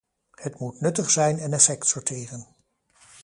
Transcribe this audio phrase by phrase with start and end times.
[0.31, 2.47] Het moet nuttig zijn en effect sorteren.